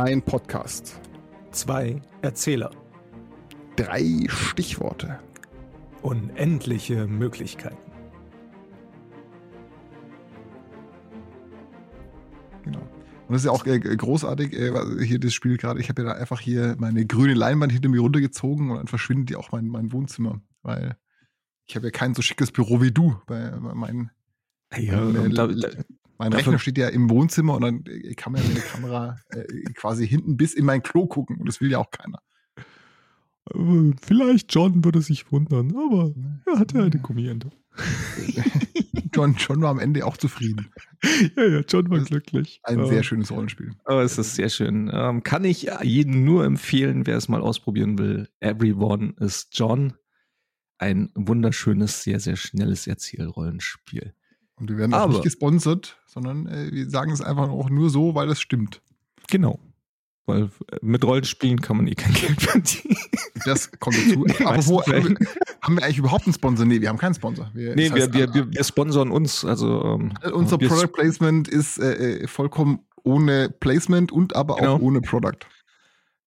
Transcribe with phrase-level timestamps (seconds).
[0.00, 0.98] Ein Podcast.
[1.50, 2.70] Zwei Erzähler.
[3.76, 5.18] Drei Stichworte.
[6.00, 7.92] Unendliche Möglichkeiten.
[12.62, 12.78] Genau.
[12.78, 15.80] Und das ist ja auch äh, großartig, äh, hier das Spiel gerade.
[15.80, 19.28] Ich habe ja da einfach hier meine grüne Leinwand hinter mir runtergezogen und dann verschwindet
[19.28, 20.96] ja auch mein, mein Wohnzimmer, weil
[21.66, 23.20] ich habe ja kein so schickes Büro wie du.
[23.26, 24.10] Bei, bei meinen,
[24.78, 25.46] Ja, und da,
[26.20, 28.64] mein dafür- Rechner steht ja im Wohnzimmer und dann äh, kann man ja mit der
[28.64, 29.42] Kamera äh,
[29.74, 32.20] quasi hinten bis in mein Klo gucken und das will ja auch keiner.
[33.52, 36.12] Äh, Vielleicht John würde sich wundern, aber
[36.46, 37.50] er hatte eine Gummiente.
[39.14, 40.68] John, John war am Ende auch zufrieden.
[41.36, 42.60] Ja, ja, John war glücklich.
[42.62, 43.72] Ein Ähm, sehr schönes Rollenspiel.
[43.86, 44.90] Aber es ist sehr schön.
[44.92, 48.28] Ähm, kann ich jedem nur empfehlen, wer es mal ausprobieren will.
[48.40, 49.94] Everyone is John.
[50.76, 54.12] Ein wunderschönes, sehr, sehr schnelles Erzählrollenspiel.
[54.60, 57.90] Und wir werden auch aber- nicht gesponsert, sondern äh, wir sagen es einfach auch nur
[57.90, 58.82] so, weil das stimmt.
[59.28, 59.58] Genau.
[60.26, 62.96] Weil äh, mit Rollenspielen kann man eh kein Geld verdienen.
[63.44, 64.20] Das kommt dazu.
[64.28, 65.26] Meisten Apropos, haben wir,
[65.62, 66.66] haben wir eigentlich überhaupt einen Sponsor?
[66.66, 67.50] Nee, wir haben keinen Sponsor.
[67.54, 69.44] Wir, Nee, wir, heißt, wir, wir, wir sponsern uns.
[69.44, 74.74] Also, ähm, äh, unser Product Placement ist äh, äh, vollkommen ohne Placement und aber Genau.
[74.76, 75.38] auch ohne Product.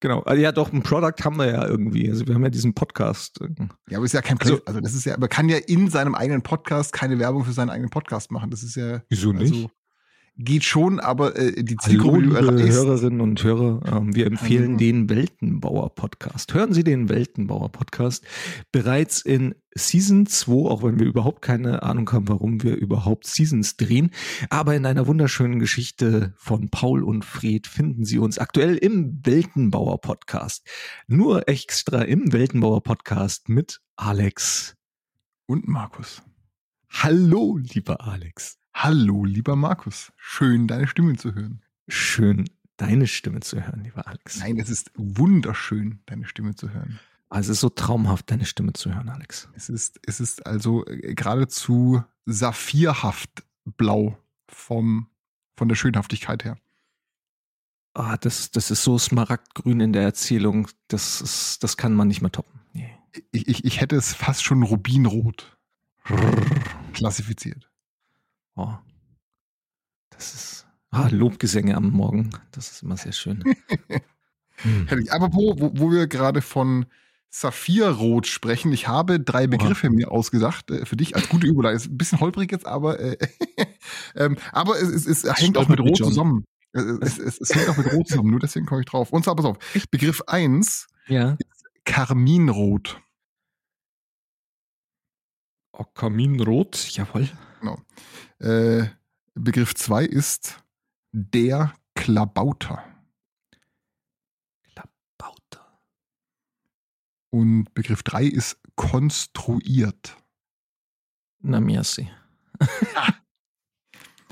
[0.04, 0.20] Genau.
[0.24, 2.10] Also, ja, doch, ein Product haben wir ja irgendwie.
[2.10, 3.40] Also wir haben ja diesen Podcast.
[3.90, 5.90] Ja, aber ist ja kein Also- Place also das ist ja, man kann ja in
[5.90, 8.52] seinem eigenen Podcast keine Werbung für seinen eigenen Podcast machen.
[8.52, 9.70] Das ist ja Wieso also
[10.36, 13.82] geht schon, aber äh, die Hallo, Zielgruppe du liebe erreichst- Hörerinnen und Hörer.
[13.98, 14.78] Ähm, wir empfehlen Hallo.
[14.78, 16.54] den Weltenbauer-Podcast.
[16.54, 18.26] Hören Sie den Weltenbauer-Podcast.
[18.72, 23.78] Bereits in Season 2, auch wenn wir überhaupt keine Ahnung haben, warum wir überhaupt Seasons
[23.78, 24.10] drehen.
[24.50, 30.66] Aber in einer wunderschönen Geschichte von Paul und Fred finden Sie uns aktuell im Weltenbauer-Podcast.
[31.08, 34.76] Nur extra im Weltenbauer-Podcast mit Alex.
[35.46, 36.22] und Markus.
[36.90, 38.58] Hallo, lieber Alex.
[38.74, 40.12] Hallo, lieber Markus.
[40.18, 41.62] Schön, deine Stimme zu hören.
[41.88, 44.40] Schön, deine Stimme zu hören, lieber Alex.
[44.40, 47.00] Nein, es ist wunderschön, deine Stimme zu hören.
[47.30, 49.50] Also es ist so traumhaft, deine Stimme zu hören, Alex.
[49.56, 54.18] Es ist, es ist also äh, geradezu saphirhaft blau
[54.48, 55.08] vom,
[55.56, 56.58] von der Schönhaftigkeit her.
[57.94, 60.68] Ah, das, das ist so smaragdgrün in der Erzählung.
[60.88, 62.60] Das, ist, das kann man nicht mehr toppen.
[62.74, 62.92] Nee.
[63.32, 65.58] Ich, ich, ich hätte es fast schon rubinrot
[66.94, 67.70] klassifiziert.
[68.56, 68.74] Oh.
[70.10, 70.68] Das ist.
[70.92, 72.30] Ah, Lobgesänge am Morgen.
[72.52, 73.44] Das ist immer sehr schön.
[74.58, 74.86] Hm.
[74.88, 75.12] Herrlich.
[75.12, 76.86] Apropos, wo, wo wir gerade von
[77.32, 81.78] Saphirrot sprechen, ich habe drei Begriffe mir ausgesagt äh, für dich als gute Überleitung.
[81.78, 83.18] Ist ein bisschen holprig jetzt, aber, äh,
[84.16, 86.10] ähm, aber es, es, es hängt auch mit Rot John.
[86.10, 86.46] zusammen.
[86.74, 89.12] Äh, Es, es, es hängt auch mit Rot zusammen, nur deswegen komme ich drauf.
[89.12, 89.58] Und zwar, pass auf,
[89.90, 91.38] Begriff 1, Ja.
[91.86, 93.02] Karminrot.
[95.76, 97.30] Oh, Kaminrot, jawohl.
[98.40, 98.86] Äh,
[99.36, 100.64] Begriff 2 ist
[101.12, 102.84] der Klabauter.
[104.64, 105.80] Klabauter.
[107.30, 110.18] Und Begriff 3 ist konstruiert.
[111.40, 112.10] Na, merci.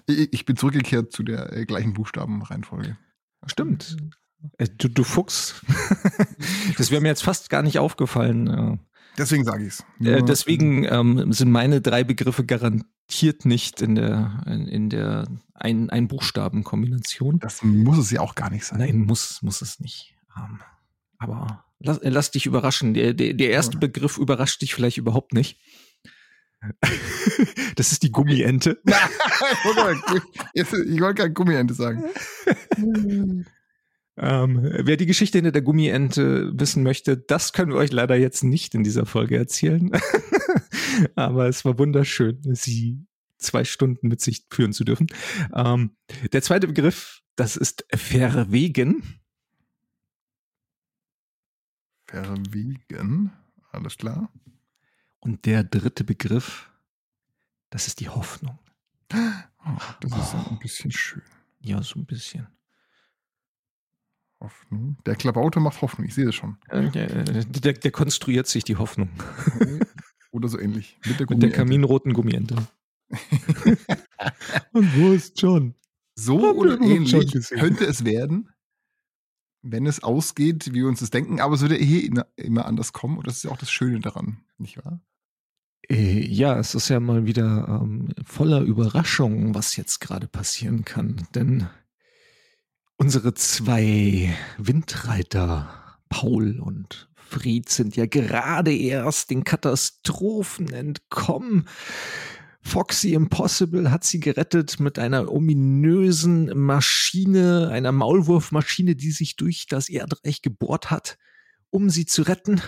[0.08, 2.98] Ich, bin zurückgekehrt zu der äh, gleichen Buchstabenreihenfolge.
[3.46, 3.96] Stimmt.
[4.58, 5.62] Äh, Du, du Fuchs.
[6.78, 8.80] das wäre mir jetzt fast gar nicht aufgefallen.
[9.18, 9.86] Deswegen sage ich es.
[10.06, 15.90] Äh, deswegen ähm, sind meine drei Begriffe garantiert nicht in der, in, in der ein,
[15.90, 17.40] ein Buchstabenkombination.
[17.40, 18.80] Das muss es ja auch gar nicht sein.
[18.80, 20.16] Nein, muss, muss es nicht.
[20.38, 20.60] Ähm,
[21.20, 22.94] aber lass, äh, lass dich überraschen.
[22.94, 23.80] Der, der, der erste Ja.
[23.80, 25.60] Begriff überrascht dich vielleicht überhaupt nicht.
[27.76, 28.80] das ist die Gummiente.
[28.86, 28.94] ich
[29.76, 30.22] wollte
[30.54, 32.04] jetzt- ich wollte gerade Gummiente sagen.
[34.18, 38.44] Ähm, wer die Geschichte hinter der Gummiente wissen möchte, das können wir euch leider jetzt
[38.44, 39.92] nicht in dieser Folge erzählen.
[41.16, 43.06] Aber es war wunderschön, sie
[43.38, 45.08] zwei Stunden mit sich führen zu dürfen.
[45.54, 45.96] Ähm,
[46.32, 49.20] der zweite Begriff, das ist verwegen.
[52.06, 53.32] Verwegen.
[53.72, 54.32] Alles klar.
[55.20, 56.70] Und der dritte Begriff,
[57.70, 58.60] das ist die Hoffnung.
[59.14, 61.24] Oh, das ist ein bisschen schön.
[61.60, 62.48] Ja, so ein bisschen.
[64.42, 64.98] Hoffnung.
[65.06, 66.58] Der Klabauter macht Hoffnung, ich sehe das schon.
[66.70, 69.10] Äh, Der, der, der konstruiert sich die Hoffnung
[70.32, 70.98] Oder so ähnlich.
[71.06, 72.56] Mit der, mit der kaminroten Gummiente.
[74.74, 75.76] Und wo ist John?
[76.16, 77.12] So oder ähnlich
[77.50, 78.50] könnte es werden,
[79.62, 81.40] wenn es ausgeht, wie wir uns das denken.
[81.40, 83.18] Aber es würde immer- immer anders kommen.
[83.18, 85.02] Und das ist ja auch das Schöne daran, nicht wahr?
[85.90, 91.28] Äh, Ja, es ist ja mal wieder ähm, voller Überraschungen, was jetzt gerade passieren kann.
[91.36, 91.68] Denn
[93.02, 101.68] unsere zwei Windreiter, Paul und Fried, sind ja gerade erst den Katastrophen entkommen
[102.62, 109.90] Foxy Impossible hat sie gerettet mit einer ominösen Maschine, einer Maulwurfmaschine, die sich durch das
[109.90, 111.18] Erdreich gebohrt hat,
[111.72, 112.62] um sie zu retten.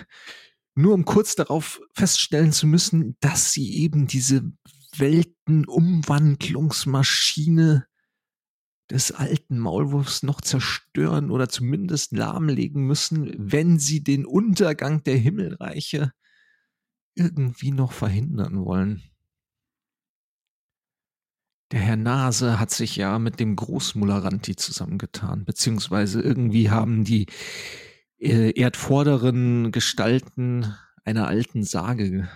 [0.73, 4.51] Nur um kurz darauf feststellen zu müssen, dass sie eben diese
[4.97, 7.85] Weltenumwandlungsmaschine
[8.93, 16.11] des alten Maulwurfs noch zerstören oder zumindest lahmlegen müssen, wenn sie den Untergang der Himmelreiche
[17.15, 19.01] irgendwie noch verhindern wollen.
[21.71, 27.25] Der Herr Nase hat sich ja mit dem Großmulleranti zusammengetan, beziehungsweise irgendwie haben die
[28.19, 32.29] äh, erdvorderen Gestalten einer alten Sage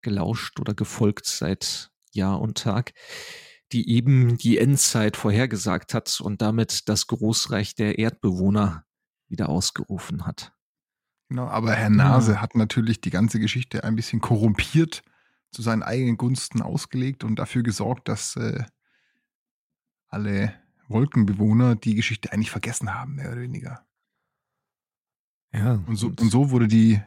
[0.00, 2.92] gelauscht oder gefolgt seit Jahr und Tag,
[3.72, 8.84] die eben die Endzeit vorhergesagt hat und damit das Großreich der Erdbewohner
[9.28, 10.52] wieder ausgerufen hat.
[11.28, 12.40] Genau, aber Herr Nase ja.
[12.40, 15.02] hat natürlich die ganze Geschichte ein bisschen korrumpiert,
[15.50, 18.64] zu seinen eigenen Gunsten ausgelegt und dafür gesorgt, dass äh,
[20.08, 20.54] alle
[20.88, 23.86] Wolkenbewohner die Geschichte eigentlich vergessen haben, mehr oder weniger.
[25.52, 25.82] Ja.
[25.86, 27.00] Und so, und so wurde die,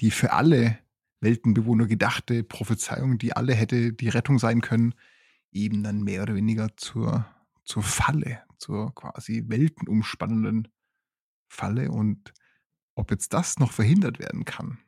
[0.00, 0.78] die für alle
[1.20, 4.94] Weltenbewohner gedachte Prophezeiung, die alle hätte die Rettung sein können,
[5.52, 7.26] eben dann mehr oder weniger zur,
[7.64, 10.68] zur Falle, zur quasi weltenumspannenden
[11.48, 11.90] Falle.
[11.90, 12.32] Und
[12.94, 14.78] ob jetzt das noch verhindert werden kann,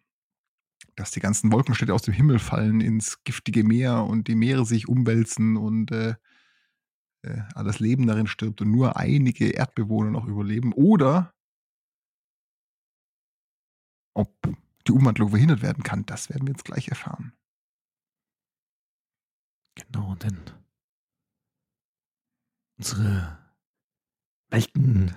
[0.97, 4.89] dass die ganzen Wolkenstädte aus dem Himmel fallen ins giftige Meer und die Meere sich
[4.89, 6.15] umwälzen und äh,
[7.23, 11.35] äh, alles Leben darin stirbt und nur einige Erdbewohner noch überleben, oder
[14.15, 14.35] ob
[14.87, 17.33] die Umwandlung verhindert werden kann, das werden wir jetzt gleich erfahren.
[19.87, 20.39] Genau, denn
[22.79, 23.39] unsere
[24.51, 25.15] Welten,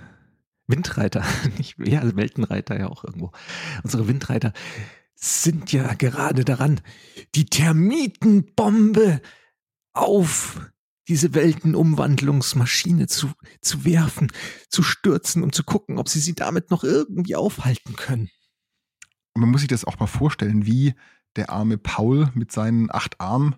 [0.67, 1.23] Windreiter,
[1.57, 3.31] nicht, ja, also Weltenreiter ja auch irgendwo,
[3.83, 4.53] unsere Windreiter
[5.15, 6.81] sind ja gerade daran,
[7.35, 9.21] die Termitenbombe
[9.93, 10.59] auf
[11.07, 13.31] diese Weltenumwandlungsmaschine zu,
[13.61, 14.31] zu werfen,
[14.69, 18.29] zu stürzen und zu gucken, ob sie sie damit noch irgendwie aufhalten können.
[19.35, 20.93] Man muss sich das auch mal vorstellen, wie
[21.35, 23.55] der arme Paul mit seinen acht Armen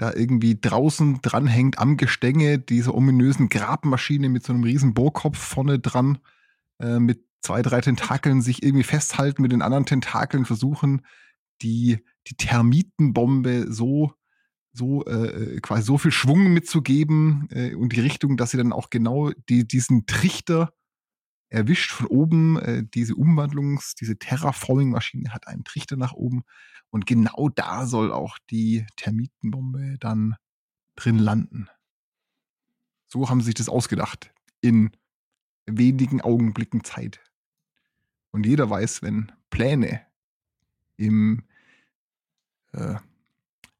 [0.00, 5.78] da irgendwie draußen dranhängt am Gestänge dieser ominösen Grabmaschine mit so einem riesen Bohrkopf vorne
[5.78, 6.18] dran,
[6.78, 11.04] äh, mit zwei, drei Tentakeln sich irgendwie festhalten, mit den anderen Tentakeln versuchen,
[11.60, 11.98] die,
[12.28, 14.14] die Termitenbombe so,
[14.72, 18.72] so äh, äh quasi so viel Schwung mitzugeben äh, und die Richtung, dass sie dann
[18.72, 20.72] auch genau die, diesen Trichter
[21.50, 22.58] erwischt von oben.
[22.58, 26.42] Äh, diese Umwandlungs-, diese Terraforming-Maschine hat einen Trichter nach oben.
[26.90, 30.36] Und genau da soll auch die Termitenbombe dann
[30.96, 31.68] drin landen.
[33.06, 34.32] So haben sie sich das ausgedacht.
[34.60, 34.90] In
[35.66, 37.20] wenigen Augenblicken Zeit.
[38.32, 40.02] Und jeder weiß, wenn Pläne
[40.96, 41.44] im,
[42.72, 42.96] äh,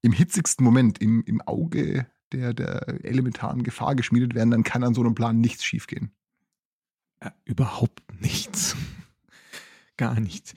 [0.02, 4.94] im hitzigsten Moment, im, im Auge der, der elementaren Gefahr geschmiedet werden, dann kann an
[4.94, 6.12] so einem Plan nichts schiefgehen.
[7.22, 8.76] Ja, überhaupt nichts.
[9.96, 10.54] Gar nichts.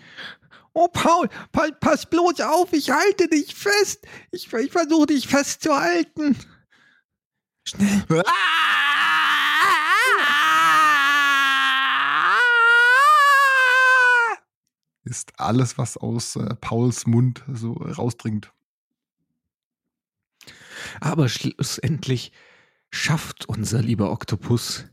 [0.74, 4.08] Oh, Paul, Paul, pass bloß auf, ich halte dich fest.
[4.32, 6.36] Ich, ich versuche dich festzuhalten.
[7.64, 8.24] Schnell.
[15.04, 18.52] Ist alles, was aus äh, Pauls Mund so rausdringt.
[21.02, 22.32] Aber schlussendlich
[22.90, 24.86] schafft unser lieber Oktopus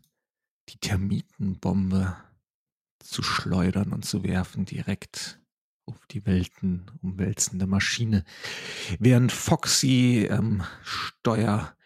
[0.68, 2.16] die Termitenbombe
[2.98, 5.39] zu schleudern und zu werfen direkt
[5.90, 8.24] auf die Welten umwälzende Maschine,
[8.98, 11.76] während Foxy am ähm, Steuer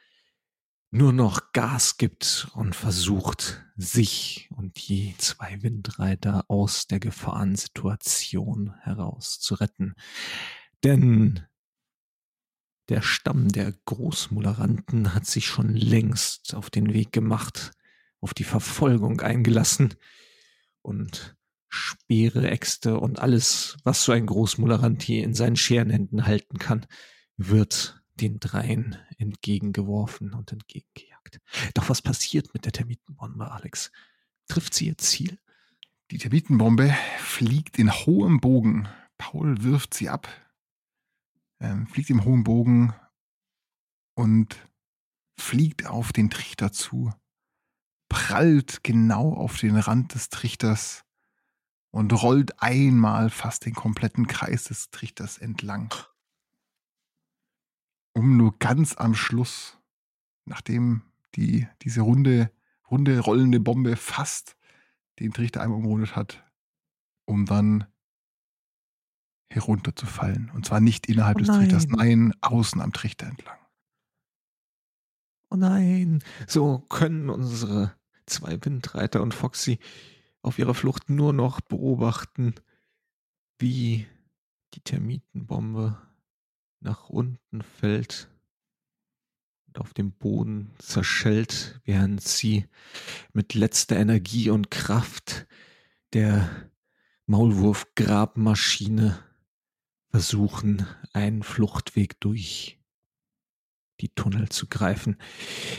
[0.90, 9.40] nur noch Gas gibt und versucht, sich und die zwei Windreiter aus der Gefahrensituation heraus
[9.40, 9.94] zu retten.
[10.84, 11.40] Denn
[12.88, 17.72] der Stamm der Großmulleranten hat sich schon längst auf den Weg gemacht,
[18.20, 19.94] auf die Verfolgung eingelassen
[20.82, 21.36] und
[21.74, 26.86] Speere, Äxte und alles, was so ein Großmulleranti in seinen Scherenhänden halten kann,
[27.36, 31.40] wird den dreien entgegengeworfen und entgegengejagt.
[31.74, 33.90] Doch was passiert mit der Termitenbombe, Alex?
[34.46, 35.38] Trifft sie ihr Ziel?
[36.10, 38.88] Die Termitenbombe fliegt in hohem Bogen.
[39.18, 40.28] Paul wirft sie ab,
[41.60, 42.94] ähm, fliegt im hohen Bogen
[44.14, 44.56] und
[45.36, 47.12] fliegt auf den Trichter zu
[48.14, 51.03] prallt genau auf den Rand des Trichters
[51.94, 55.94] und rollt einmal fast den kompletten Kreis des Trichters entlang.
[58.14, 59.78] Um nur ganz am Schluss,
[60.44, 61.02] nachdem
[61.36, 62.50] die, diese runde,
[62.90, 64.56] runde rollende Bombe fast
[65.20, 66.42] den Trichter einmal umrundet hat,
[67.26, 67.86] um dann
[69.48, 70.50] herunterzufallen.
[70.50, 73.58] Und zwar nicht innerhalb oh des Trichters, nein, außen am Trichter entlang.
[75.48, 76.24] Oh nein.
[76.48, 77.94] So können unsere
[78.26, 79.78] zwei Windreiter und Foxy
[80.44, 82.54] auf ihrer Flucht nur noch beobachten,
[83.58, 84.06] wie
[84.74, 85.96] die Termitenbombe
[86.80, 88.28] nach unten fällt
[89.66, 92.66] und auf dem Boden zerschellt, während sie
[93.32, 95.46] mit letzter Energie und Kraft
[96.12, 96.70] der
[97.26, 99.18] Maulwurf-Grabmaschine
[100.10, 102.78] versuchen, einen Fluchtweg durch
[104.00, 105.16] die Tunnel zu greifen.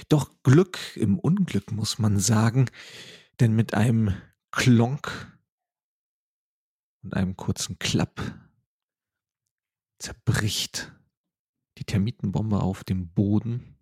[0.10, 2.66] Doch Glück im Unglück muss man sagen,
[3.40, 4.16] denn mit einem
[4.56, 5.38] Klonk
[7.04, 8.22] und einem kurzen Klapp
[10.00, 10.94] zerbricht
[11.78, 13.78] die Termitenbombe auf dem Boden.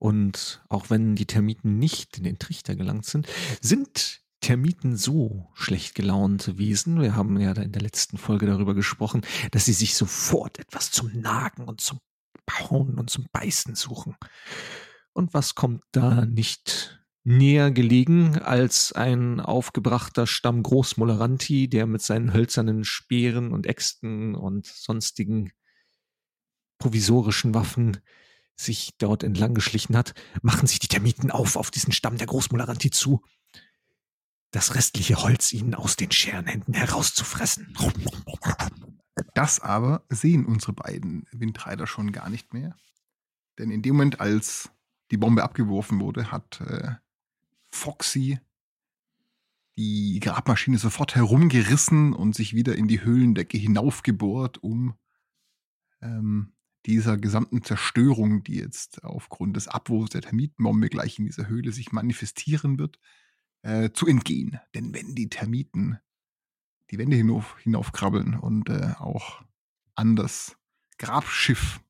[0.00, 3.26] Und auch wenn die Termiten nicht in den Trichter gelangt sind,
[3.60, 9.22] sind Termiten so schlecht gelaunte Wesen, wir haben ja in der letzten Folge darüber gesprochen,
[9.50, 11.98] dass sie sich sofort etwas zum Nagen und zum
[12.46, 14.16] Bauen und zum Beißen suchen.
[15.12, 16.97] Und was kommt da nicht
[17.28, 24.66] näher gelegen als ein aufgebrachter Stamm Großmoleranti, der mit seinen hölzernen Speeren und Äxten und
[24.66, 25.52] sonstigen
[26.78, 27.98] provisorischen Waffen
[28.56, 32.90] sich dort entlang geschlichen hat, machen sich die Termiten auf auf diesen Stamm der Großmoleranti
[32.90, 33.22] zu
[34.50, 37.76] das restliche Holz ihnen aus den Scherenhänden herauszufressen.
[39.34, 42.74] Das aber sehen unsere beiden Windreiter schon gar nicht mehr.
[43.58, 44.70] Denn in dem Moment, als
[45.10, 46.94] die Bombe abgeworfen wurde, hat äh,
[47.70, 48.38] Foxy
[49.78, 54.94] die Grabmaschine sofort herumgerissen und sich wieder in die Höhlendecke hinaufgebohrt, um
[56.02, 56.52] ähm,
[56.84, 61.92] dieser gesamten Zerstörung, die jetzt aufgrund des Abwurfs der Termitenbombe gleich in dieser Höhle sich
[61.92, 62.98] manifestieren wird,
[63.62, 64.58] äh, zu entgehen.
[64.74, 65.98] Denn wenn die Termiten
[66.90, 69.42] die Wände hinauf, hinaufkrabbeln und äh, auch
[69.94, 70.56] an das
[70.98, 71.80] Grabschiff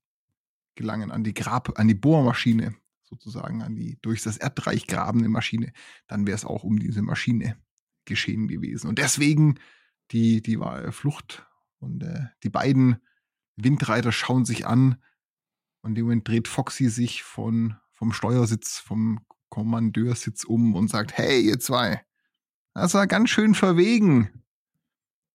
[0.74, 2.74] gelangen, an die Grab, an die Bohrmaschine,
[3.08, 5.72] sozusagen, an die durch das Erdreich grabende Maschine,
[6.06, 7.56] dann wäre es auch um diese Maschine
[8.04, 8.88] geschehen gewesen.
[8.88, 9.58] Und deswegen
[10.10, 10.58] die, die
[10.90, 11.46] Flucht.
[11.78, 12.96] Und äh, die beiden
[13.56, 15.02] Windreiter schauen sich an.
[15.82, 21.40] Und dem Moment dreht Foxy sich von, vom Steuersitz, vom Kommandeursitz um und sagt, hey,
[21.40, 22.04] ihr zwei,
[22.74, 24.44] das war ganz schön verwegen,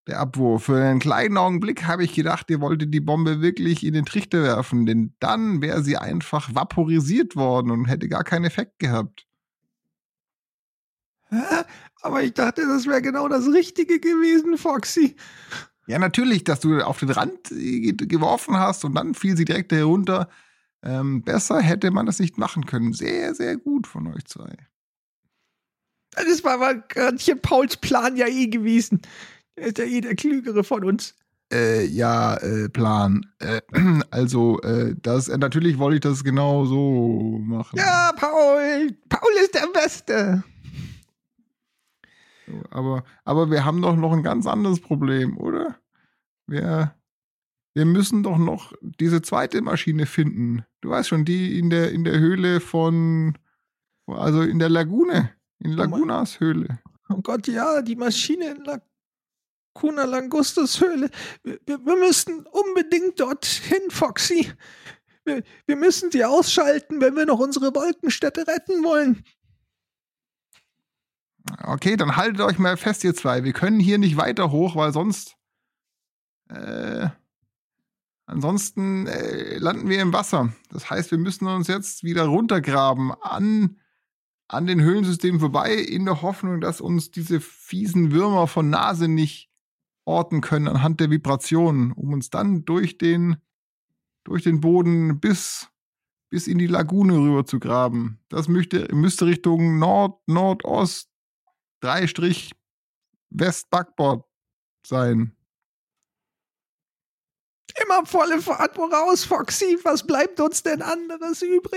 [0.07, 0.65] der Abwurf.
[0.65, 4.43] Für einen kleinen Augenblick habe ich gedacht, ihr wolltet die Bombe wirklich in den Trichter
[4.43, 9.25] werfen, denn dann wäre sie einfach vaporisiert worden und hätte gar keinen Effekt gehabt.
[12.01, 15.15] Aber ich dachte, das wäre genau das Richtige gewesen, Foxy.
[15.88, 20.29] Ja, natürlich, dass du auf den Rand geworfen hast und dann fiel sie direkt herunter.
[20.81, 22.93] Ähm, besser hätte man das nicht machen können.
[22.93, 24.55] Sehr, sehr gut von euch zwei.
[26.12, 29.01] Das war aber gerade hier Pauls Plan ja eh gewesen.
[29.55, 31.15] Ist ja eh der Klügere von uns.
[31.51, 33.25] Äh, ja, äh, Plan.
[33.39, 33.62] Äh,
[34.12, 37.77] also, äh, das, äh, natürlich wollte ich das genau so machen.
[37.77, 38.95] Ja, Paul.
[39.10, 40.43] Paul ist der Beste.
[42.72, 45.75] Aber, aber wir haben doch noch ein ganz anderes Problem, oder?
[46.48, 46.93] Wir,
[47.74, 50.65] wir müssen doch noch diese zweite Maschine finden.
[50.81, 53.38] Du weißt schon, die in der, in der Höhle von,
[54.07, 55.29] also in der Lagune,
[55.60, 56.79] in Lagunas Höhle.
[57.10, 58.63] Oh Gott, ja, die Maschine in
[59.75, 61.10] Laguna Langustus Höhle.
[61.44, 64.51] Wir, wir müssen unbedingt dorthin, Foxy.
[65.25, 69.24] Wir, wir müssen sie ausschalten, wenn wir noch unsere Wolkenstädte retten wollen.
[71.63, 73.44] Okay, dann haltet euch mal fest, ihr zwei.
[73.44, 75.36] Wir können hier nicht weiter hoch, weil sonst
[76.50, 77.08] äh,
[78.25, 80.53] Ansonsten äh, landen wir im Wasser.
[80.70, 83.82] Das heißt, wir müssen uns jetzt wieder runtergraben an,
[84.48, 89.52] an den Höhlensystemen vorbei, in der Hoffnung, dass uns diese fiesen Würmer von Nase nicht
[90.05, 93.38] orten können anhand der Vibrationen, um uns dann durch den,
[94.24, 95.69] durch den Boden bis,
[96.29, 98.19] bis in die Lagune rüber zu graben.
[98.29, 101.10] Das müsste, müsste Richtung Nord, Nordost,
[101.79, 102.53] Dreistrich,
[103.29, 104.25] West Backbord
[104.86, 105.36] sein.
[107.81, 109.79] Immer volle Fahrt voraus, Foxy.
[109.83, 111.74] Was bleibt uns denn anderes übrig?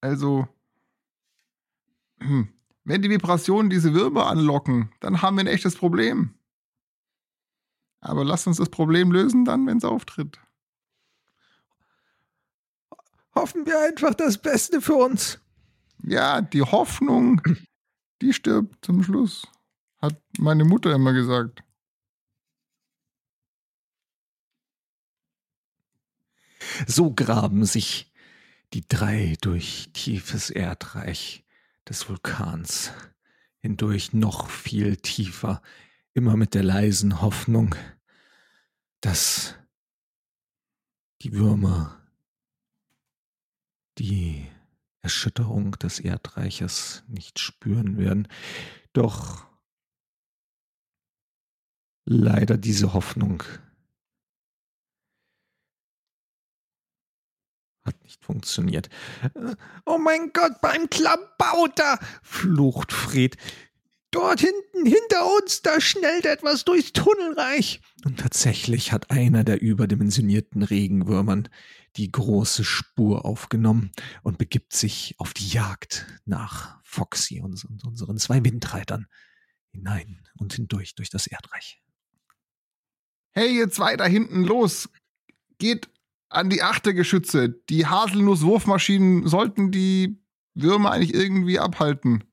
[0.00, 0.46] Also,
[2.20, 2.52] hm,
[2.84, 6.34] wenn die Vibrationen diese Würmer anlocken, dann haben wir ein echtes Problem.
[8.00, 10.40] Aber lasst uns das Problem lösen dann, wenn es auftritt.
[13.34, 15.40] Hoffen wir einfach das Beste für uns.
[16.02, 17.40] Ja, die Hoffnung,
[18.20, 19.46] die stirbt zum Schluss,
[20.00, 21.62] hat meine Mutter immer gesagt.
[26.86, 28.12] So graben sich
[28.72, 31.41] die drei durch tiefes Erdreich
[31.88, 32.92] des Vulkans
[33.58, 35.62] hindurch noch viel tiefer,
[36.14, 37.74] immer mit der leisen Hoffnung,
[39.00, 39.54] dass
[41.22, 42.00] die Würmer
[43.98, 44.48] die
[45.00, 48.28] Erschütterung des Erdreiches nicht spüren werden.
[48.92, 49.46] Doch
[52.04, 53.42] leider diese Hoffnung
[57.84, 58.88] hat nicht funktioniert.
[59.86, 63.36] Oh mein Gott, beim Klabauter, flucht Fred.
[64.10, 67.80] Dort hinten, hinter uns, da schnellt etwas durchs Tunnelreich.
[68.04, 71.48] Und tatsächlich hat einer der überdimensionierten Regenwürmern
[71.96, 73.90] die große Spur aufgenommen
[74.22, 79.06] und begibt sich auf die Jagd nach Foxy und, und unseren zwei Windreitern
[79.70, 81.82] hinein und hindurch durch das Erdreich.
[83.32, 84.90] Hey, ihr zwei da hinten, los!
[85.56, 85.88] Geht
[86.32, 87.50] an die Achtergeschütze.
[87.68, 90.22] Die Haselnuss-Wurfmaschinen sollten die
[90.54, 92.24] Würmer eigentlich irgendwie abhalten.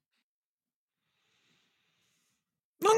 [2.81, 2.91] Nun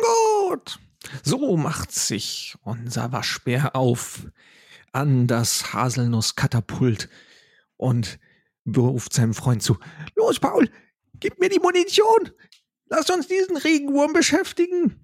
[0.51, 0.79] gut.
[1.23, 4.27] So macht sich unser Waschbär auf
[4.91, 7.09] an das Haselnusskatapult
[7.77, 8.19] und
[8.63, 9.77] beruft seinem Freund zu.
[10.15, 10.69] Los, Paul,
[11.15, 12.31] gib mir die Munition.
[12.87, 14.99] Lass uns diesen Regenwurm beschäftigen.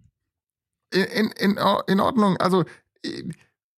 [0.92, 2.38] In, in, in, in Ordnung.
[2.38, 2.66] Also,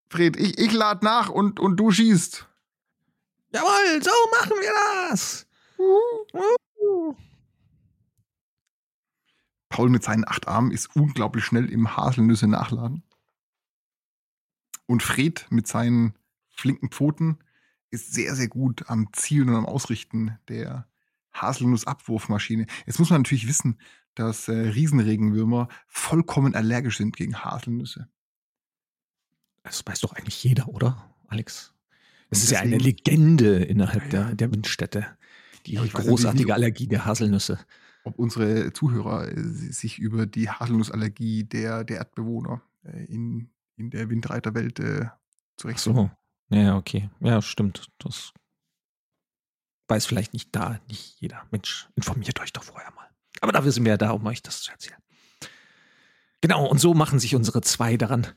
[0.09, 2.47] Fred, ich, ich lade nach und, und du schießt.
[3.53, 4.73] Jawohl, so machen wir
[5.09, 5.47] das.
[5.77, 6.39] Uh.
[6.81, 7.15] Uh.
[9.69, 13.03] Paul mit seinen acht Armen ist unglaublich schnell im Haselnüsse nachladen.
[14.87, 16.15] Und Fred mit seinen
[16.49, 17.37] flinken Pfoten
[17.91, 20.87] ist sehr, sehr gut am Zielen und am Ausrichten der
[21.33, 22.65] Haselnussabwurfmaschine.
[22.85, 23.79] Jetzt muss man natürlich wissen,
[24.15, 28.09] dass äh, Riesenregenwürmer vollkommen allergisch sind gegen Haselnüsse.
[29.69, 31.73] Das weiß doch eigentlich jeder, oder, Alex?
[32.29, 34.25] Es ist ja eine Legende innerhalb ja, ja.
[34.27, 35.05] Der, der Windstätte.
[35.65, 37.59] Die ja, großartige nicht, Allergie der Haselnüsse
[38.03, 44.09] ob unsere Zuhörer äh, sich über die Haselnussallergie der, der Erdbewohner äh, in, in der
[44.09, 45.07] Windreiterwelt äh,
[45.57, 46.11] zurechtfinden.
[46.49, 46.55] So.
[46.55, 47.09] Ja, okay.
[47.19, 47.89] Ja, stimmt.
[47.99, 48.33] Das
[49.87, 51.45] weiß vielleicht nicht da, nicht jeder.
[51.51, 53.07] Mensch, informiert euch doch vorher mal.
[53.41, 55.01] Aber dafür sind wir ja da, um euch das zu erzählen.
[56.41, 58.27] Genau, und so machen sich unsere zwei daran,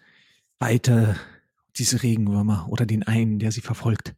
[0.62, 1.16] weiter
[1.76, 4.14] diese Regenwürmer oder den einen, der sie verfolgt,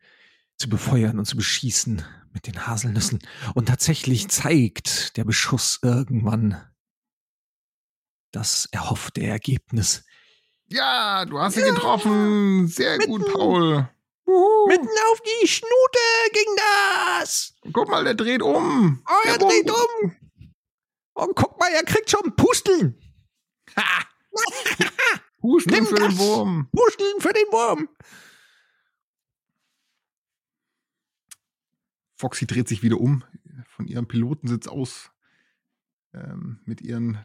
[0.58, 3.20] zu befeuern und zu beschießen mit den Haselnüssen.
[3.54, 6.62] Und tatsächlich zeigt der Beschuss irgendwann
[8.30, 10.04] das erhoffte Ergebnis.
[10.66, 12.68] Ja, du hast sie getroffen.
[12.68, 13.88] Sehr mitten, gut, Paul.
[14.26, 14.68] Uhu.
[14.68, 15.98] Mitten auf die Schnute
[16.32, 16.56] ging
[17.18, 17.54] das.
[17.72, 19.02] Guck mal, der dreht um.
[19.08, 20.16] Oh, er dreht um.
[21.14, 23.00] Und guck mal, er kriegt schon Pusteln.
[23.76, 24.04] Ha.
[25.44, 26.16] Pusteln für das.
[26.16, 26.68] den Wurm.
[26.72, 27.88] Pusteln für den Wurm.
[32.16, 33.24] Foxy dreht sich wieder um
[33.66, 35.12] von ihrem Pilotensitz aus
[36.14, 37.18] ähm, mit ihren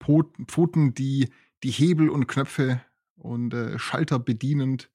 [0.00, 1.30] Pfoten, Pfoten, die
[1.62, 4.90] die Hebel und Knöpfe und äh, Schalter bedienend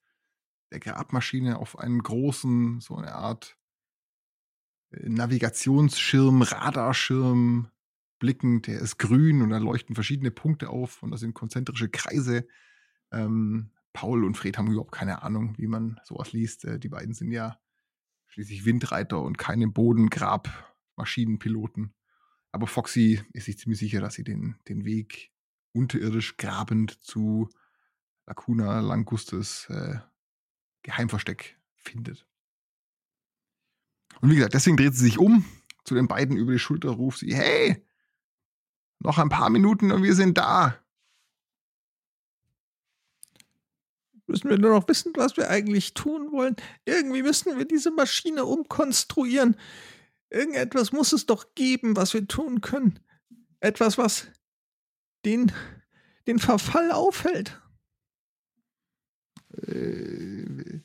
[0.73, 3.57] der Grabmaschine auf einen großen, so eine Art
[4.89, 7.69] äh, Navigationsschirm, Radarschirm
[8.19, 8.67] blickend.
[8.67, 12.47] Der ist grün und da leuchten verschiedene Punkte auf und das sind konzentrische Kreise.
[13.11, 16.65] Ähm, Paul und Fred haben überhaupt keine Ahnung, wie man sowas liest.
[16.65, 17.59] Äh, die beiden sind ja
[18.27, 21.93] schließlich Windreiter und keine Bodengrabmaschinenpiloten.
[22.51, 25.31] Aber Foxy ist sich ziemlich sicher, dass sie den, den Weg
[25.73, 27.49] unterirdisch grabend zu
[28.25, 29.99] Lacuna Langustes äh,
[30.83, 32.25] Geheimversteck findet.
[34.21, 35.45] Und wie gesagt, deswegen dreht sie sich um
[35.83, 37.83] zu den beiden über die Schulter, ruft sie, hey,
[39.05, 40.77] noch ein paar Minuten und wir sind da.
[44.27, 46.55] müssen wir nur noch wissen, was wir eigentlich tun wollen.
[46.85, 49.55] Irgendwie müssen wir diese Maschine umkonstruieren.
[50.29, 52.99] Irgendetwas muss es doch geben, was wir tun können.
[53.59, 54.27] Etwas, was
[55.25, 55.51] den,
[56.27, 57.61] den Verfall aufhält.
[59.67, 60.81] Äh,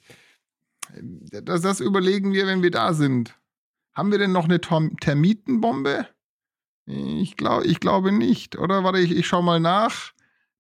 [1.43, 3.39] das, das überlegen wir, wenn wir da sind.
[3.95, 6.07] Haben wir denn noch eine Termitenbombe?
[6.91, 8.59] Ich, glaub, ich glaube nicht.
[8.59, 10.13] Oder warte, ich, ich schau mal nach.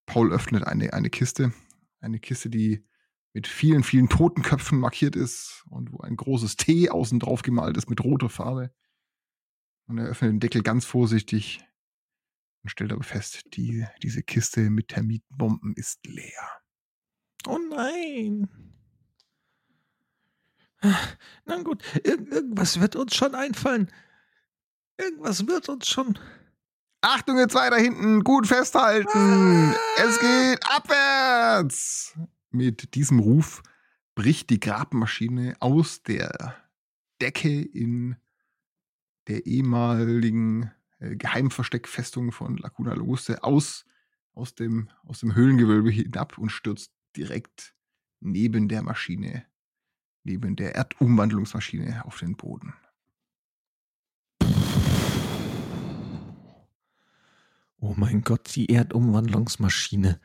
[0.06, 1.52] Paul öffnet eine, eine Kiste
[2.00, 2.84] eine Kiste, die
[3.32, 7.88] mit vielen, vielen Totenköpfen markiert ist und wo ein großes T außen drauf gemalt ist
[7.88, 8.72] mit roter Farbe.
[9.86, 11.64] Und er öffnet den Deckel ganz vorsichtig
[12.62, 16.50] und stellt aber fest, die, diese Kiste mit Termitenbomben ist leer.
[17.46, 18.48] Oh nein.
[21.44, 23.90] Na gut, irgendwas wird uns schon einfallen.
[25.00, 26.18] Irgendwas wird uns schon.
[27.00, 29.08] Achtung, ihr zwei da hinten, gut festhalten.
[29.18, 29.74] Ah.
[29.96, 32.18] Es geht abwärts.
[32.50, 33.62] Mit diesem Ruf
[34.14, 36.56] bricht die Grabmaschine aus der
[37.22, 38.16] Decke in
[39.28, 43.84] der ehemaligen äh, Geheimversteckfestung von Lacuna Loste aus,
[44.34, 47.74] aus, dem, aus dem Höhlengewölbe hinab und stürzt direkt
[48.20, 49.46] neben der Maschine
[50.24, 52.74] neben der Erdumwandlungsmaschine auf den Boden.
[57.82, 60.20] Oh mein Gott, die Erdumwandlungsmaschine.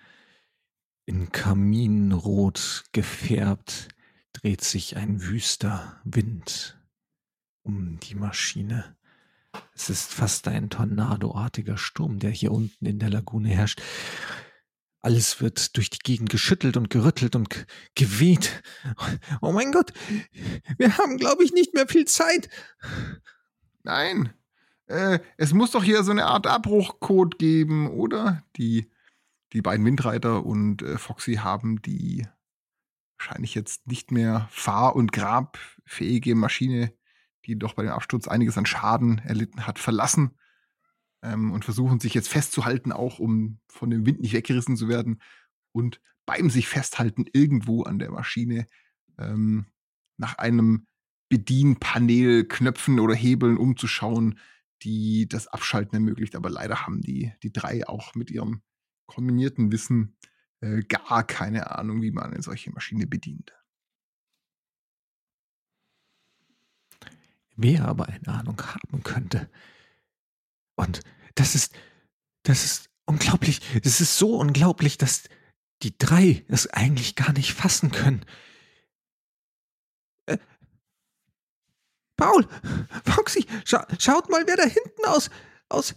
[1.05, 3.87] In Kaminrot gefärbt
[4.33, 6.77] dreht sich ein wüster Wind
[7.63, 8.97] um die Maschine.
[9.73, 13.81] Es ist fast ein tornadoartiger Sturm, der hier unten in der Lagune herrscht.
[14.99, 17.65] Alles wird durch die Gegend geschüttelt und gerüttelt und
[17.95, 18.63] geweht.
[19.41, 19.93] Oh mein Gott,
[20.77, 22.49] wir haben, glaube ich, nicht mehr viel Zeit.
[23.83, 24.33] Nein,
[24.87, 28.43] äh, es muss doch hier so eine Art Abbruchcode geben, oder?
[28.55, 28.91] Die,
[29.53, 32.27] die beiden Windreiter und äh, Foxy haben die
[33.17, 36.93] wahrscheinlich jetzt nicht mehr fahr- und grabfähige Maschine,
[37.45, 40.37] die doch bei dem Absturz einiges an Schaden erlitten hat, verlassen
[41.23, 45.21] ähm, und versuchen sich jetzt festzuhalten, auch um von dem Wind nicht weggerissen zu werden
[45.71, 48.67] und beim sich festhalten irgendwo an der Maschine
[49.17, 49.65] ähm,
[50.17, 50.87] nach einem
[51.29, 54.39] Bedienpanel, Knöpfen oder Hebeln umzuschauen,
[54.83, 56.35] die das Abschalten ermöglicht.
[56.35, 58.61] Aber leider haben die, die drei auch mit ihrem
[59.05, 60.17] kombinierten Wissen
[60.61, 63.53] äh, gar keine Ahnung, wie man eine solche Maschine bedient.
[67.55, 69.49] Wer aber eine Ahnung haben könnte.
[70.75, 71.01] Und
[71.35, 71.73] das ist,
[72.43, 73.61] das ist unglaublich.
[73.83, 75.29] Es ist so unglaublich, dass
[75.83, 78.25] die drei es eigentlich gar nicht fassen können.
[80.25, 80.37] Äh,
[82.17, 82.47] Paul,
[83.05, 85.29] Foxy, scha schaut mal, wer da hinten aus,
[85.69, 85.95] aus,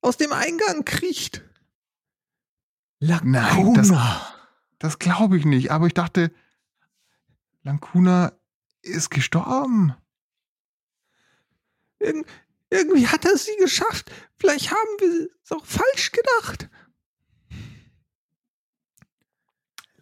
[0.00, 1.42] aus dem Eingang kriecht.
[3.00, 3.52] Lacuna.
[3.54, 3.92] Nein, das,
[4.78, 5.72] das glaube ich nicht.
[5.72, 6.32] Aber ich dachte,
[7.62, 8.32] Lancuna
[8.82, 9.94] ist gestorben.
[11.98, 12.24] Ir
[12.70, 14.10] irgendwie hat er sie geschafft.
[14.38, 16.70] Vielleicht haben wir es auch falsch gedacht.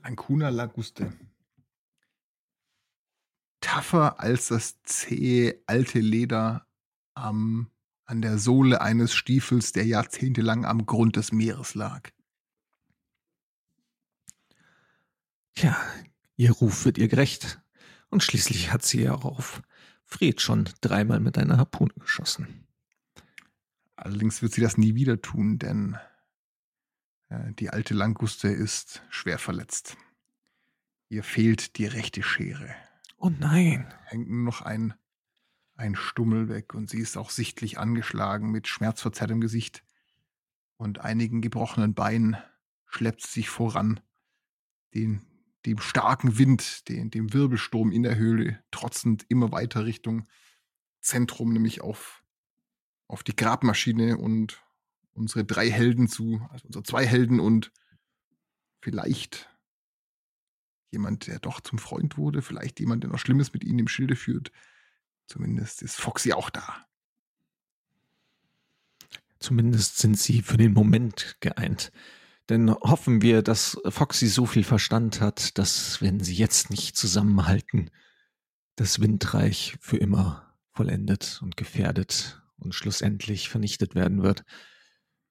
[0.02, 1.12] Lancuna Laguste
[3.80, 6.66] tougher als das zähe alte Leder
[7.14, 7.70] am,
[8.04, 12.10] an der Sohle eines Stiefels, der jahrzehntelang am Grund des Meeres lag.
[15.56, 15.76] Ja,
[16.36, 17.60] ihr Ruf wird ihr gerecht.
[18.08, 19.62] Und schließlich hat sie ja auch auf
[20.04, 22.66] Fred schon dreimal mit einer Harpune geschossen.
[23.94, 25.96] Allerdings wird sie das nie wieder tun, denn
[27.28, 29.96] äh, die alte Languste ist schwer verletzt.
[31.08, 32.74] Ihr fehlt die rechte Schere.
[33.22, 33.92] Oh nein.
[34.06, 34.94] Hängt nur noch ein,
[35.74, 39.84] ein Stummel weg und sie ist auch sichtlich angeschlagen mit schmerzverzerrtem Gesicht
[40.78, 42.38] und einigen gebrochenen Beinen
[42.86, 44.00] schleppt sie sich voran,
[44.94, 45.20] den,
[45.66, 50.26] dem starken Wind, den, dem Wirbelsturm in der Höhle, trotzend immer weiter Richtung
[51.02, 52.24] Zentrum, nämlich auf,
[53.06, 54.64] auf die Grabmaschine und
[55.12, 57.70] unsere drei Helden zu, also unsere zwei Helden und
[58.80, 59.50] vielleicht
[60.92, 64.16] jemand, der doch zum Freund wurde, vielleicht jemand, der noch Schlimmes mit ihnen im Schilde
[64.16, 64.50] führt.
[65.26, 66.86] Zumindest ist Foxy auch da.
[69.38, 71.92] Zumindest sind sie für den Moment geeint.
[72.48, 77.90] Denn hoffen wir, dass Foxy so viel Verstand hat, dass, wenn sie jetzt nicht zusammenhalten,
[78.74, 84.44] das Windreich für immer vollendet und gefährdet und schlussendlich vernichtet werden wird.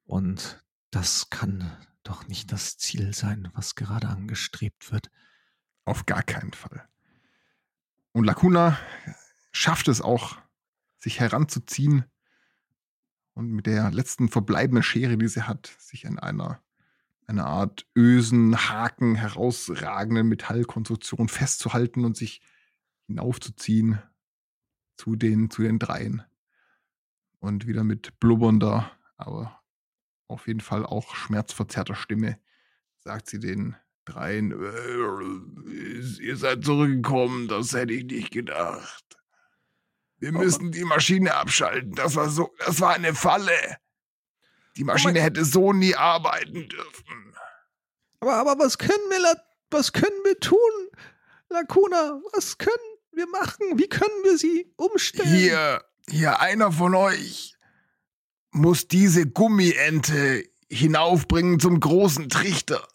[0.06, 5.12] Und das kann doch nicht das Ziel sein, was gerade angestrebt wird.
[5.86, 6.88] Auf gar keinen Fall.
[8.12, 8.78] Und Lacuna
[9.52, 10.38] schafft es auch,
[10.98, 12.06] sich heranzuziehen
[13.34, 16.62] und mit der letzten verbleibenden Schere, die sie hat, sich an einer,
[17.26, 22.42] einer Art ösen, Haken herausragenden Metallkonstruktion festzuhalten und sich
[23.08, 24.02] hinaufzuziehen
[24.98, 26.24] zu den, zu den dreien.
[27.40, 29.62] Und wieder mit blubbernder, aber
[30.28, 32.38] auf jeden Fall auch schmerzverzerrter Stimme
[32.98, 33.78] sagt sie den
[34.10, 39.04] dreien, äh, ihr seid zurückgekommen, das hätte ich nicht gedacht.
[40.18, 41.94] Wir müssen die Maschine abschalten.
[41.94, 43.78] Das war so, das war eine Falle.
[44.76, 47.36] Die Maschine hätte so nie arbeiten dürfen.
[48.20, 49.42] Aber, aber was können wir,
[49.72, 50.58] was können wir tun,
[51.50, 52.22] Lacuna?
[52.34, 52.76] Was können
[53.12, 53.78] wir machen?
[53.78, 55.30] Wie können wir sie umstellen?
[55.30, 57.56] Hier, hier, einer von euch
[58.52, 62.86] muss diese Gummiente hinaufbringen zum großen Trichter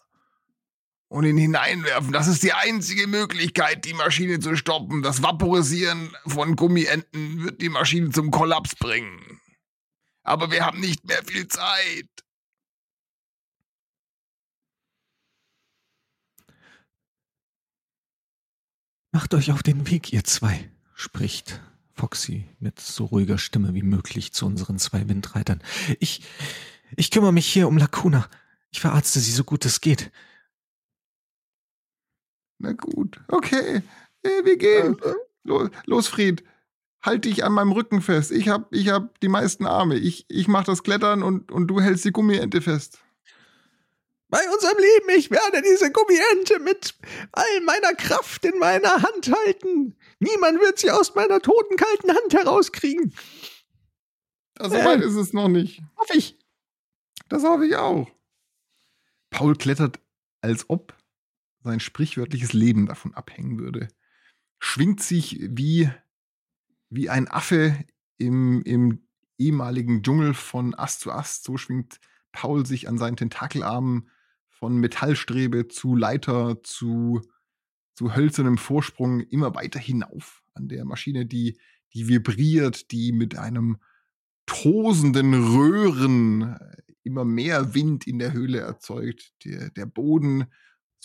[1.15, 2.11] und ihn hineinwerfen.
[2.11, 5.01] Das ist die einzige Möglichkeit, die Maschine zu stoppen.
[5.01, 9.39] Das Vaporisieren von Gummienten wird die Maschine zum Kollaps bringen.
[10.23, 12.09] Aber wir haben nicht mehr viel Zeit.
[19.13, 21.61] Macht euch auf den Weg, ihr zwei, spricht
[21.93, 25.63] Foxy mit so ruhiger Stimme wie möglich zu unseren zwei Windreitern.
[26.01, 26.23] Ich,
[26.97, 28.29] ich kümmere mich hier um Lacuna.
[28.69, 30.11] Ich verarzte sie so gut es geht.
[32.57, 33.81] Na gut, okay.
[34.23, 34.97] Äh, wir gehen.
[35.43, 36.43] Los, los, Fried.
[37.01, 38.31] Halt dich an meinem Rücken fest.
[38.31, 39.95] Ich hab, ich hab die meisten Arme.
[39.95, 42.99] Ich, ich mach das Klettern und, und du hältst die Gummiente fest.
[44.27, 46.95] Bei unserem Leben, ich werde diese Gummiente mit
[47.31, 49.95] all meiner Kraft in meiner Hand halten.
[50.19, 53.13] Niemand wird sie aus meiner toten, kalten Hand herauskriegen.
[54.55, 55.83] Das so weit äh, ist es noch nicht.
[55.97, 56.39] Hoffe ich.
[57.29, 58.07] Das hoffe ich auch.
[59.29, 59.99] Paul klettert,
[60.41, 60.95] als ob
[61.65, 63.89] sein sprichwörtliches Leben davon abhängen würde.
[64.59, 65.89] Schwingt sich wie,
[66.89, 67.77] wie ein Affe
[68.17, 69.05] im, im
[69.37, 71.43] ehemaligen Dschungel von Ast zu Ast.
[71.43, 71.99] So schwingt
[72.31, 74.09] Paul sich an seinen Tentakelarmen
[74.49, 77.21] von Metallstrebe zu Leiter zu,
[77.93, 81.57] zu hölzernem Vorsprung immer weiter hinauf an der Maschine, die,
[81.93, 83.77] die vibriert, die mit einem
[84.45, 89.33] tosenden Röhren äh, immer mehr Wind in der Höhle erzeugt.
[89.43, 90.45] Der, der Boden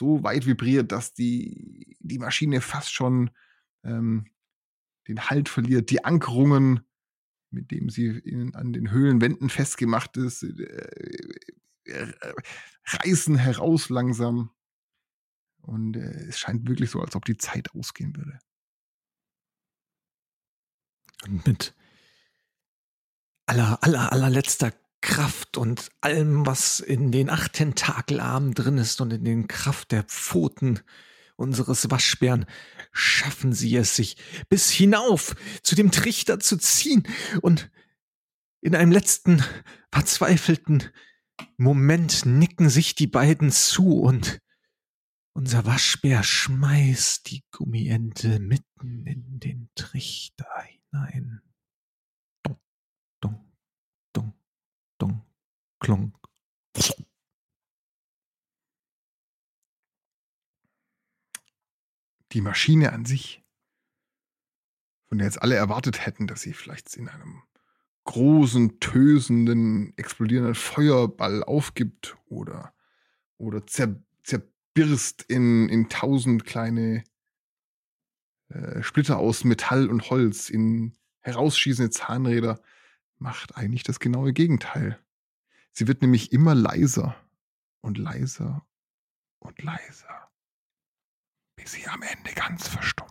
[0.00, 3.30] so weit vibriert, dass die, die Maschine fast schon
[3.84, 4.24] ähm,
[5.08, 5.90] den Halt verliert.
[5.90, 6.80] Die Ankerungen,
[7.50, 11.28] mit dem sie in, an den Höhlenwänden festgemacht ist, äh,
[11.84, 12.12] äh,
[12.86, 14.50] reißen heraus langsam.
[15.58, 18.38] Und äh, es scheint wirklich so, als ob die Zeit ausgehen würde.
[21.26, 21.74] Und mit
[23.44, 29.24] aller, aller, allerletzter Kraft und allem, was in den acht Tentakelarmen drin ist und in
[29.24, 30.80] den Kraft der Pfoten
[31.36, 32.46] unseres Waschbären,
[32.92, 34.16] schaffen sie es, sich
[34.48, 37.04] bis hinauf zu dem Trichter zu ziehen
[37.40, 37.70] und
[38.60, 39.42] in einem letzten
[39.90, 40.90] verzweifelten
[41.56, 44.40] Moment nicken sich die beiden zu und
[45.32, 51.40] unser Waschbär schmeißt die Gummiente mitten in den Trichter hinein.
[55.80, 56.12] Klong.
[62.32, 63.42] Die Maschine an sich,
[65.08, 67.42] von der jetzt alle erwartet hätten, dass sie vielleicht in einem
[68.04, 72.72] großen, tösenden, explodierenden Feuerball aufgibt oder,
[73.36, 77.04] oder zer, zerbirst in, in tausend kleine
[78.48, 82.60] äh, Splitter aus Metall und Holz, in herausschießende Zahnräder,
[83.18, 84.98] macht eigentlich das genaue Gegenteil.
[85.72, 87.16] Sie wird nämlich immer leiser
[87.80, 88.66] und leiser
[89.38, 90.30] und leiser,
[91.56, 93.10] bis sie am Ende ganz verstummt.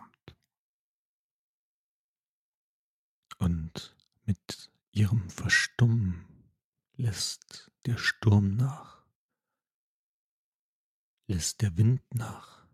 [3.38, 6.26] Und mit ihrem Verstummen
[6.96, 9.04] lässt der Sturm nach,
[11.26, 12.66] lässt der Wind nach.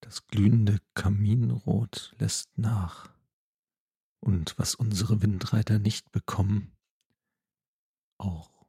[0.00, 3.12] Das glühende Kaminrot lässt nach.
[4.20, 6.77] Und was unsere Windreiter nicht bekommen,
[8.18, 8.66] auch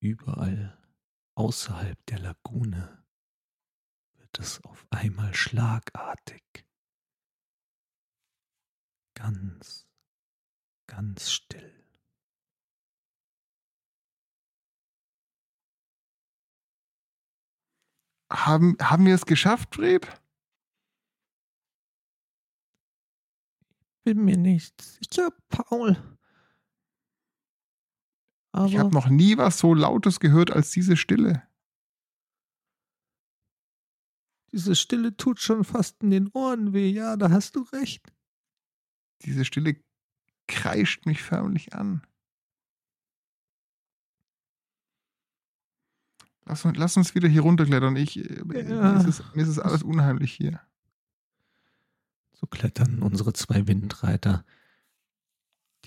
[0.00, 0.76] überall
[1.34, 3.04] außerhalb der Lagune
[4.16, 6.42] wird es auf einmal schlagartig
[9.14, 9.86] ganz,
[10.86, 11.74] ganz still.
[18.30, 20.06] Haben, haben wir es geschafft, Fred?
[24.08, 26.17] bin mir nicht sicher, Paul.
[28.58, 31.44] Aber ich habe noch nie was so Lautes gehört als diese Stille.
[34.50, 38.12] Diese Stille tut schon fast in den Ohren weh, ja, da hast du recht.
[39.22, 39.76] Diese Stille
[40.48, 42.02] kreischt mich förmlich an.
[46.44, 47.94] Lass, lass uns wieder hier runterklettern.
[47.94, 48.92] Ich, äh, ja.
[48.92, 50.60] mir, ist es, mir ist es alles unheimlich hier.
[52.32, 54.44] So klettern unsere zwei Windreiter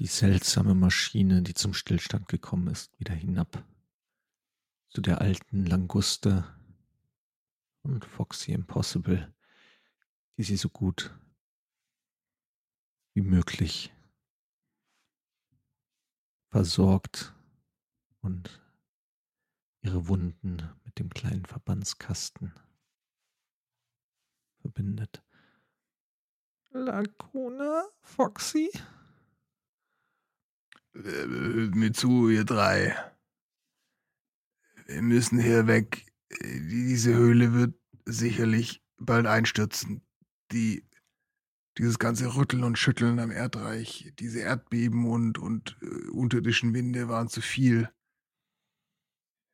[0.02, 3.64] die seltsame Maschine, die zum Stillstand gekommen ist, wieder hinab
[4.90, 6.44] zu der alten Languste
[7.84, 9.32] und Foxy Impossible,
[10.38, 11.16] die sie so gut
[13.14, 13.94] wie möglich
[16.50, 17.36] versorgt
[18.22, 18.60] und
[19.84, 22.56] ihre Wunden mit dem kleinen Verbandskasten
[24.62, 25.22] verbindet.
[26.72, 28.72] Laguna, Foxy?
[30.96, 31.26] Äh,
[31.74, 32.96] mir zu, ihr drei.
[34.88, 36.06] Wir müssen hier weg.
[36.42, 37.76] Diese Höhle wird
[38.06, 40.02] sicherlich bald einstürzen.
[40.52, 40.86] Die,
[41.78, 47.30] dieses ganze Rütteln und Schütteln am Erdreich, diese Erdbeben und, und uh, unterirdischen Winde waren
[47.30, 47.90] zu viel.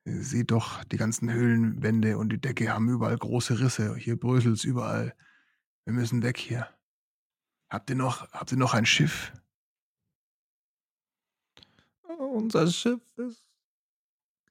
[0.06, 3.96] Seht doch, die ganzen Höhlenwände und die Decke haben überall große Risse.
[3.96, 5.16] Hier bröselt's überall.
[5.86, 6.68] Wir müssen weg hier.
[7.70, 9.34] Habt ihr noch, habt ihr noch ein Schiff?
[12.18, 13.44] Unser Schiff ist,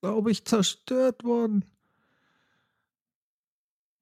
[0.00, 1.64] glaube ich, zerstört worden.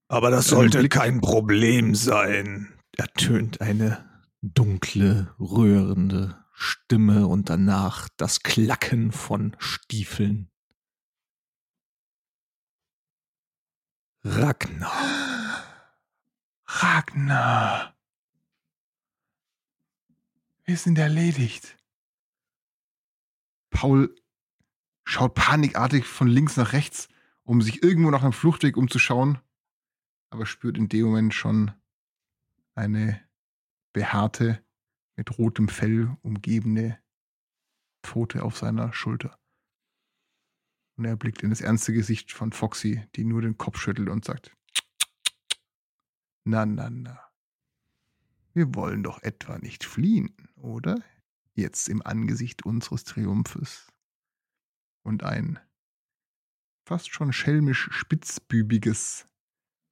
[0.09, 4.05] Aber das sollte Blick- kein Problem sein, ertönt eine
[4.43, 10.51] dunkle, rührende Stimme und danach das Klacken von Stiefeln.
[14.23, 15.65] Ragnar.
[16.67, 17.95] Ragnar.
[20.65, 21.77] Wir sind erledigt.
[23.75, 24.15] Paul
[25.05, 27.09] schaut panikartig von links nach rechts,
[27.43, 29.39] um sich irgendwo nach einem Fluchtweg umzuschauen,
[30.31, 31.73] aber spürt in dem Moment schon
[32.75, 33.21] eine
[33.93, 34.65] behaarte,
[35.17, 36.99] mit rotem Fell umgebene
[38.03, 39.39] Pfote auf seiner Schulter.
[40.97, 44.25] Und er blickt in das ernste Gesicht von Foxy, die nur den Kopf schüttelt und
[44.25, 44.57] sagt,
[46.45, 47.21] na, na, na.
[48.53, 51.03] Wir wollen doch etwa nicht fliehen, oder?
[51.55, 53.93] Jetzt im Angesicht unseres Triumphes.
[55.03, 55.59] Und ein
[56.85, 59.27] fast schon schelmisch spitzbübiges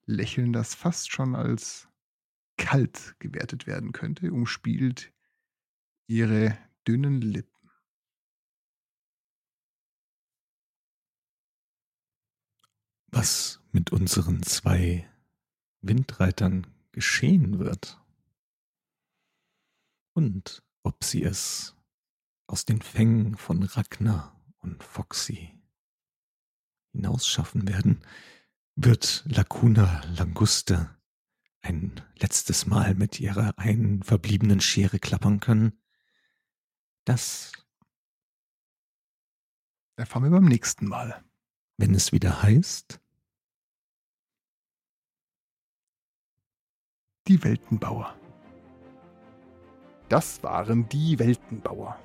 [0.04, 1.88] Lächeln, das fast schon als
[2.56, 5.12] kalt gewertet werden könnte, umspielt
[6.06, 7.70] ihre dünnen Lippen.
[13.06, 15.08] Was mit unseren zwei
[15.80, 18.00] Windreitern geschehen wird
[20.14, 21.76] und ob sie es
[22.46, 25.58] aus den Fängen von Ragnar und Foxy
[26.92, 28.04] hinausschaffen werden,
[28.74, 30.96] wird Lacuna Languste
[31.62, 35.80] ein letztes Mal mit ihrer einen verbliebenen Schere klappern können.
[37.04, 37.52] Das,
[39.96, 41.24] Erfahren wir beim nächsten Mal.
[41.76, 43.00] wenn es wieder heißt,
[47.28, 48.21] Die Weltenbauer.
[50.12, 51.96] Das waren die Weltenbauer.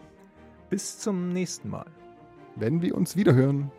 [0.69, 1.87] bis zum nächsten Mal.
[2.55, 3.69] Wenn wir uns wiederhören.